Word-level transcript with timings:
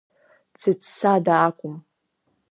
Дзыццада 0.53 1.33
акәым… 1.47 1.75